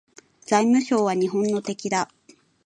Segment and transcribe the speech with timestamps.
[0.47, 2.09] 財務省は日本の敵だ